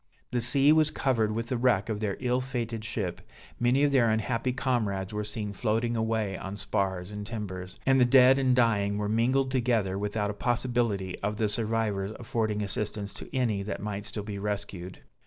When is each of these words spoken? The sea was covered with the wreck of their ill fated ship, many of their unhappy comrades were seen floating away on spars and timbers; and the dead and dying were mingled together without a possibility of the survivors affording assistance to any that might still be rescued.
The 0.31 0.41
sea 0.41 0.71
was 0.71 0.89
covered 0.89 1.31
with 1.31 1.49
the 1.49 1.57
wreck 1.59 1.87
of 1.87 1.99
their 1.99 2.17
ill 2.19 2.41
fated 2.41 2.83
ship, 2.83 3.21
many 3.59 3.83
of 3.83 3.91
their 3.91 4.09
unhappy 4.09 4.51
comrades 4.51 5.13
were 5.13 5.23
seen 5.23 5.53
floating 5.53 5.95
away 5.95 6.35
on 6.35 6.57
spars 6.57 7.11
and 7.11 7.23
timbers; 7.23 7.77
and 7.85 8.01
the 8.01 8.05
dead 8.05 8.39
and 8.39 8.55
dying 8.55 8.97
were 8.97 9.07
mingled 9.07 9.51
together 9.51 9.99
without 9.99 10.31
a 10.31 10.33
possibility 10.33 11.19
of 11.19 11.37
the 11.37 11.47
survivors 11.47 12.13
affording 12.19 12.63
assistance 12.63 13.13
to 13.13 13.29
any 13.31 13.61
that 13.61 13.79
might 13.79 14.07
still 14.07 14.23
be 14.23 14.39
rescued. 14.39 15.01